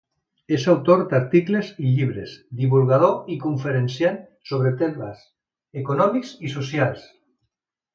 [0.55, 4.21] És autor d'articles i llibres, divulgador i conferenciant
[4.53, 5.25] sobre temes
[5.87, 7.11] econòmics i socials.